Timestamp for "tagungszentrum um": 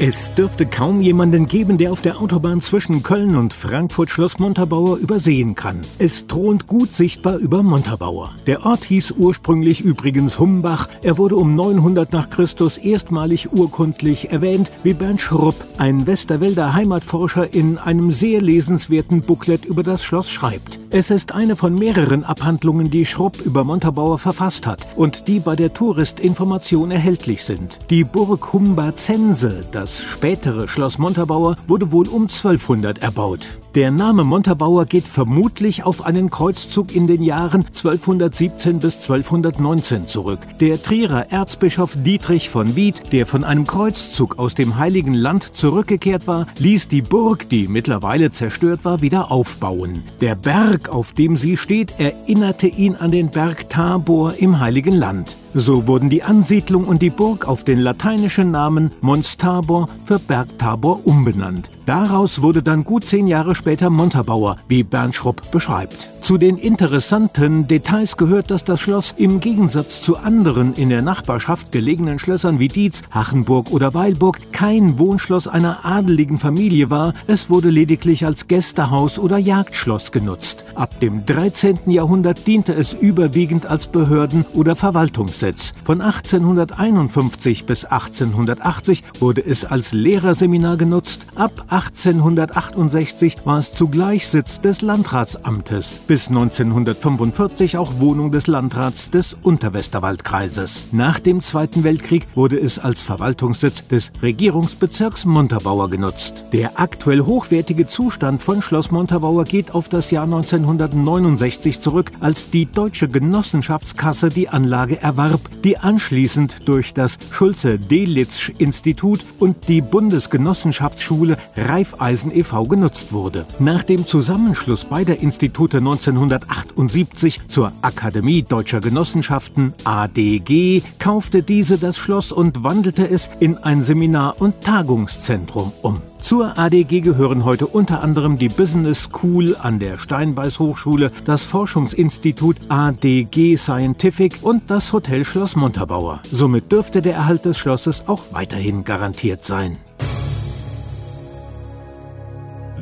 134.60-136.00